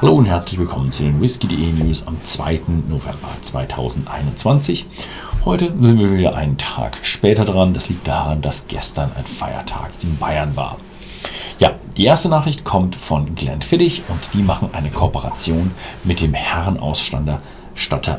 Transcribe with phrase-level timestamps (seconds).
[0.00, 2.62] Hallo und herzlich willkommen zu den Whisky.de News am 2.
[2.88, 4.86] November 2021.
[5.44, 7.74] Heute sind wir wieder einen Tag später dran.
[7.74, 10.78] Das liegt daran, dass gestern ein Feiertag in Bayern war.
[11.60, 15.70] Ja, die erste Nachricht kommt von Glenn Fittich und die machen eine Kooperation
[16.02, 17.40] mit dem Herrenausstatter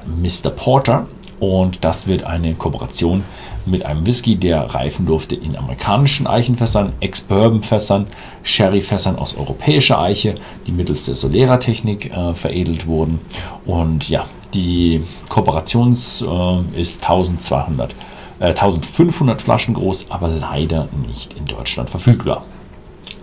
[0.05, 0.50] Mr.
[0.51, 1.07] Porter.
[1.39, 3.23] Und das wird eine Kooperation
[3.65, 8.05] mit einem Whisky, der reifen durfte in amerikanischen Eichenfässern, Ex-Bourbon-Fässern,
[8.43, 10.36] Sherry-Fässern aus europäischer Eiche,
[10.68, 13.19] die mittels der Solera-Technik äh, veredelt wurden.
[13.65, 17.91] Und ja, die Kooperation äh, ist 1200,
[18.39, 22.46] äh, 1500 Flaschen groß, aber leider nicht in Deutschland verfügbar.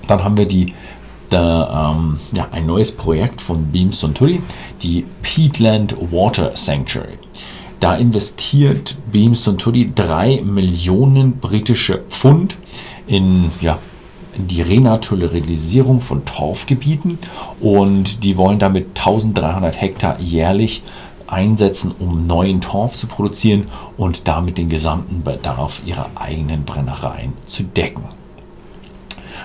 [0.06, 0.74] Dann haben wir die
[1.30, 4.42] da, ähm, ja, ein neues Projekt von Beam Suntory,
[4.82, 7.18] die Peatland Water Sanctuary.
[7.82, 12.56] Da investiert Beam Suntory 3 Millionen britische Pfund
[13.08, 13.78] in, ja,
[14.36, 17.18] die Renaturalisierung von Torfgebieten
[17.58, 20.84] und die wollen damit 1300 Hektar jährlich
[21.26, 27.64] einsetzen, um neuen Torf zu produzieren und damit den gesamten Bedarf ihrer eigenen Brennereien zu
[27.64, 28.04] decken.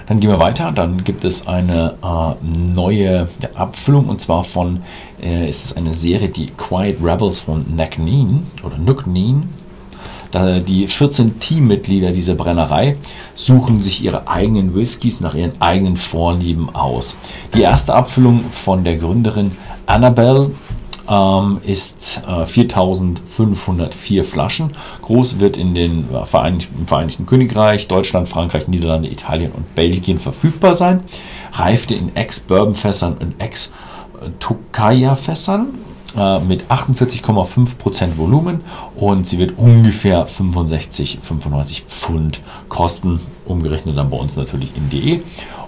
[0.08, 0.72] Dann gehen wir weiter.
[0.72, 4.81] Dann gibt es eine äh, neue Abfüllung und zwar von,
[5.22, 9.50] äh, ist es eine Serie, die Quiet Rebels von Nackneen oder Nuckneen.
[10.67, 12.97] Die 14 Teammitglieder dieser Brennerei
[13.33, 17.17] suchen sich ihre eigenen Whiskys nach ihren eigenen Vorlieben aus.
[17.53, 19.53] Die erste Abfüllung von der Gründerin
[19.85, 20.52] Annabelle
[21.08, 24.75] ähm, ist äh, 4504 Flaschen.
[25.02, 30.19] Groß wird in den äh, Vereinigten, im Vereinigten Königreich, Deutschland, Frankreich, Niederlande, Italien und Belgien
[30.19, 31.03] verfügbar sein.
[31.53, 35.80] Reifte in Ex-Bourbon-Fässern und Ex-Tokaya-Fässern
[36.17, 38.61] äh, mit 48,5% Volumen
[38.95, 45.22] und sie wird ungefähr 65, 95 Pfund kosten, umgerechnet dann bei uns natürlich in DE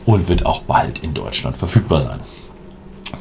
[0.06, 2.20] und wird auch bald in Deutschland verfügbar sein.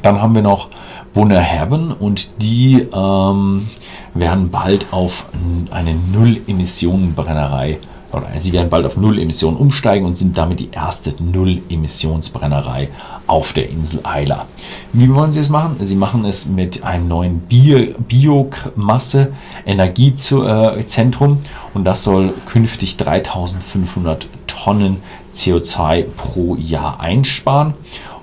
[0.01, 0.69] Dann haben wir noch
[1.13, 3.67] Bonner Herben und die ähm,
[4.13, 5.25] werden bald auf
[5.71, 7.79] eine Null-Emissionen-Brennerei
[8.11, 12.89] oder sie werden bald auf Null-Emissionen umsteigen und sind damit die erste Null-Emissionsbrennerei
[13.27, 14.47] auf der Insel Eila.
[14.93, 15.77] Wie wollen sie es machen?
[15.81, 19.33] Sie machen es mit einem neuen Bio Biomasse
[19.65, 21.39] Energiezentrum
[21.73, 24.97] und das soll künftig 3500 Tonnen
[25.33, 27.75] CO2 pro Jahr einsparen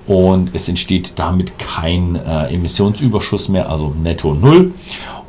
[0.07, 4.73] und es entsteht damit kein äh, Emissionsüberschuss mehr, also netto null.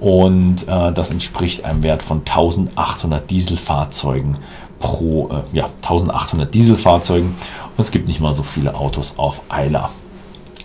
[0.00, 4.38] Und äh, das entspricht einem Wert von 1800 Dieselfahrzeugen
[4.78, 7.30] pro, äh, ja, 1800 Dieselfahrzeugen.
[7.30, 9.90] Und es gibt nicht mal so viele Autos auf Eiler.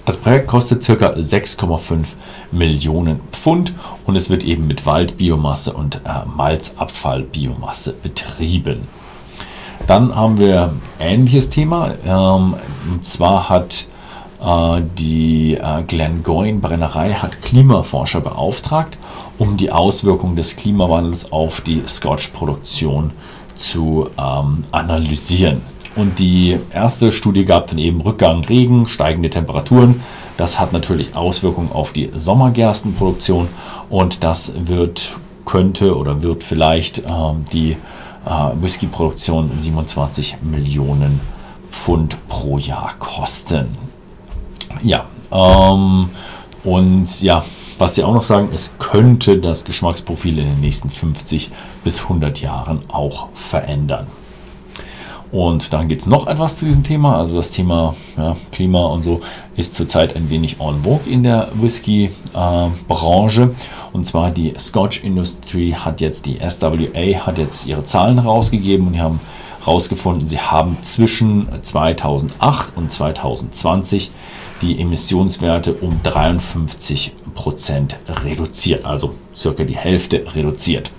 [0.05, 0.93] Das Projekt kostet ca.
[0.93, 2.05] 6,5
[2.51, 3.73] Millionen Pfund
[4.05, 8.87] und es wird eben mit Waldbiomasse und äh, Malzabfallbiomasse betrieben.
[9.87, 11.93] Dann haben wir ein ähnliches Thema.
[12.05, 12.55] Ähm,
[12.91, 13.87] und zwar hat
[14.97, 18.97] die äh, Glengoyne Brennerei hat Klimaforscher beauftragt,
[19.37, 23.11] um die Auswirkungen des Klimawandels auf die Scotch-Produktion
[23.55, 25.61] zu ähm, analysieren.
[25.95, 30.01] Und die erste Studie gab dann eben Rückgang, Regen, steigende Temperaturen.
[30.37, 33.47] Das hat natürlich Auswirkungen auf die Sommergerstenproduktion
[33.89, 35.15] und das wird,
[35.45, 37.77] könnte oder wird vielleicht ähm, die
[38.25, 41.21] äh, Whisky-Produktion 27 Millionen
[41.69, 43.92] Pfund pro Jahr kosten.
[44.81, 46.09] Ja, ähm,
[46.63, 47.43] und ja,
[47.77, 51.51] was sie auch noch sagen, es könnte das Geschmacksprofil in den nächsten 50
[51.83, 54.07] bis 100 Jahren auch verändern.
[55.33, 57.17] Und dann gibt es noch etwas zu diesem Thema.
[57.17, 59.21] Also das Thema ja, Klima und so
[59.55, 63.41] ist zurzeit ein wenig en vogue in der Whisky-Branche.
[63.41, 68.85] Äh, und zwar die Scotch Industry hat jetzt, die SWA hat jetzt ihre Zahlen rausgegeben
[68.85, 69.19] und die haben
[69.65, 74.11] herausgefunden, sie haben zwischen 2008 und 2020
[74.61, 80.91] die Emissionswerte um 53 Prozent reduziert, also circa die Hälfte reduziert.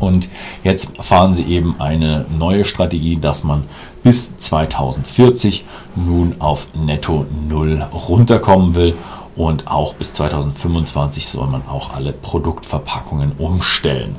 [0.00, 0.28] Und
[0.64, 3.64] jetzt fahren sie eben eine neue Strategie, dass man
[4.02, 5.64] bis 2040
[5.94, 8.94] nun auf Netto Null runterkommen will.
[9.36, 14.16] Und auch bis 2025 soll man auch alle Produktverpackungen umstellen.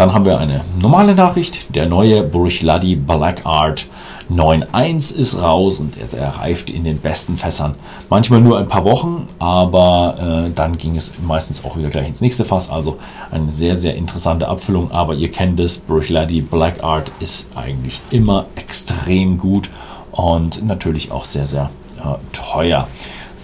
[0.00, 1.76] Dann haben wir eine normale Nachricht.
[1.76, 3.86] Der neue Burichladi Black Art
[4.32, 7.74] 9.1 ist raus und er reift in den besten Fässern.
[8.08, 12.22] Manchmal nur ein paar Wochen, aber äh, dann ging es meistens auch wieder gleich ins
[12.22, 12.70] nächste Fass.
[12.70, 12.96] Also
[13.30, 14.90] eine sehr, sehr interessante Abfüllung.
[14.90, 19.68] Aber ihr kennt es, Burichladi Black Art ist eigentlich immer extrem gut
[20.12, 21.68] und natürlich auch sehr, sehr
[21.98, 22.88] äh, teuer.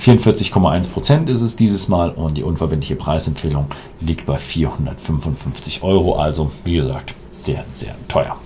[0.01, 3.67] 44,1% ist es dieses Mal und die unverbindliche Preisempfehlung
[4.01, 6.17] liegt bei 455 Euro.
[6.17, 8.37] Also wie gesagt, sehr, sehr teuer.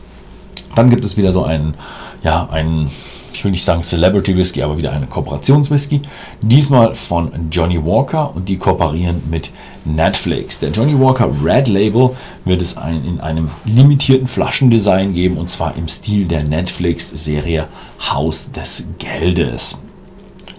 [0.75, 1.75] Dann gibt es wieder so einen,
[2.23, 2.91] ja, einen
[3.33, 6.03] ich will nicht sagen Celebrity Whisky, aber wieder eine Kooperationswhisky.
[6.41, 9.51] Diesmal von Johnny Walker und die kooperieren mit
[9.85, 10.61] Netflix.
[10.61, 12.11] Der Johnny Walker Red Label
[12.45, 17.69] wird es ein, in einem limitierten Flaschendesign geben und zwar im Stil der Netflix-Serie
[18.11, 19.79] Haus des Geldes.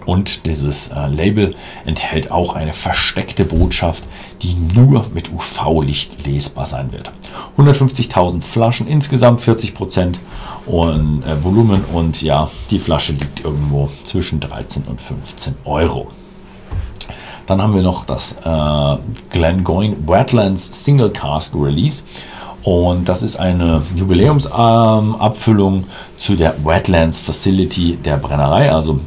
[0.05, 1.55] Und dieses äh, Label
[1.85, 4.03] enthält auch eine versteckte Botschaft,
[4.41, 7.11] die nur mit UV-Licht lesbar sein wird.
[7.57, 10.17] 150.000 Flaschen, insgesamt 40%
[10.65, 16.09] und, äh, Volumen und ja, die Flasche liegt irgendwo zwischen 13 und 15 Euro.
[17.45, 18.97] Dann haben wir noch das äh,
[19.29, 22.03] Glengoyne Wetlands Single Cask Release.
[22.63, 25.83] Und das ist eine Jubiläumsabfüllung ähm,
[26.17, 28.71] zu der Wetlands Facility der Brennerei.
[28.71, 28.99] Also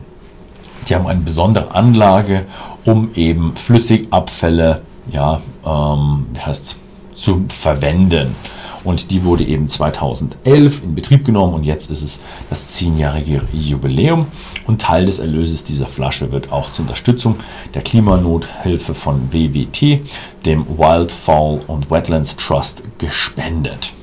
[0.88, 2.46] die haben eine besondere Anlage,
[2.84, 6.78] um eben Flüssigabfälle ja, ähm, heißt,
[7.14, 8.34] zu verwenden.
[8.82, 12.20] Und die wurde eben 2011 in Betrieb genommen und jetzt ist es
[12.50, 14.26] das zehnjährige Jubiläum.
[14.66, 17.36] Und Teil des Erlöses dieser Flasche wird auch zur Unterstützung
[17.72, 20.00] der Klimanothilfe von WWT,
[20.44, 23.94] dem Wildfowl und Wetlands Trust, gespendet.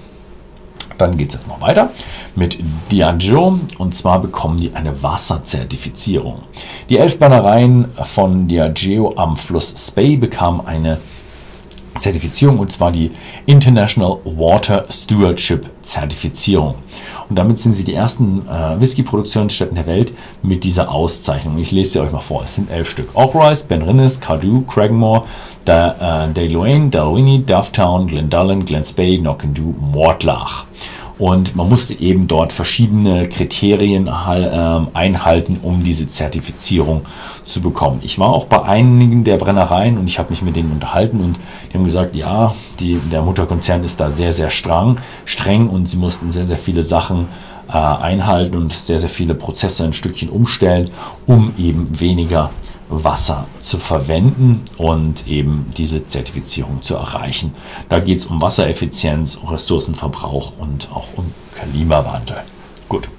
[1.08, 1.90] Dann geht es jetzt noch weiter
[2.36, 2.60] mit
[2.92, 6.40] Diageo und zwar bekommen die eine Wasserzertifizierung.
[6.90, 11.00] Die elf Bannereien von Diageo am Fluss Spey bekamen eine
[12.02, 13.12] Zertifizierung und zwar die
[13.46, 16.76] International Water Stewardship Zertifizierung.
[17.30, 21.58] Und damit sind sie die ersten äh, Whisky-Produktionsstätten der Welt mit dieser Auszeichnung.
[21.60, 22.44] Ich lese sie euch mal vor.
[22.44, 23.10] Es sind elf Stück.
[23.14, 25.24] Ockrice, Ben Rinnes, Cardew, Cragmore,
[25.64, 30.66] da, äh, Dayloane, Dalwhinnie, Dufftown, Glendullen, Glenspey, Knockendoo, Mortlach.
[31.22, 37.02] Und man musste eben dort verschiedene Kriterien ähm, einhalten, um diese Zertifizierung
[37.46, 38.00] zu bekommen.
[38.02, 41.40] Ich war auch bei einigen der Brennereien und ich habe mich mit denen unterhalten und
[41.70, 45.98] die haben gesagt, ja, die, der Mutterkonzern ist da sehr, sehr streng, streng und sie
[45.98, 47.28] mussten sehr, sehr viele Sachen
[47.70, 50.90] äh, einhalten und sehr, sehr viele Prozesse ein Stückchen umstellen,
[51.28, 52.50] um eben weniger
[52.92, 57.54] Wasser zu verwenden und eben diese Zertifizierung zu erreichen.
[57.90, 62.44] Da geht es um Wassereffizienz, Ressourcenverbrauch und auch um Klimawandel.
[62.90, 63.10] Gut.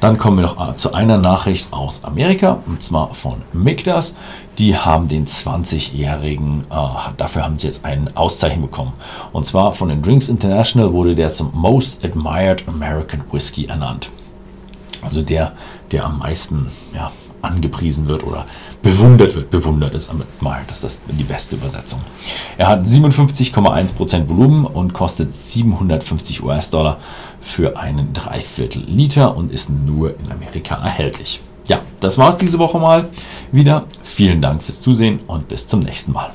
[0.00, 4.16] Dann kommen wir noch äh, zu einer Nachricht aus Amerika, und zwar von Migdas.
[4.58, 8.94] Die haben den 20-jährigen, äh, dafür haben sie jetzt einen Auszeichen bekommen.
[9.30, 14.10] Und zwar von den Drinks International wurde der zum Most Admired American Whiskey ernannt.
[15.02, 15.52] Also der,
[15.92, 18.46] der am meisten ja, angepriesen wird oder
[18.82, 19.50] bewundert wird.
[19.50, 22.00] Bewundert ist mal, das ist das die beste Übersetzung.
[22.56, 26.98] Er hat 57,1% Volumen und kostet 750 US-Dollar
[27.40, 31.40] für einen Dreiviertel Liter und ist nur in Amerika erhältlich.
[31.66, 33.08] Ja, das war es diese Woche mal
[33.52, 33.84] wieder.
[34.02, 36.32] Vielen Dank fürs Zusehen und bis zum nächsten Mal.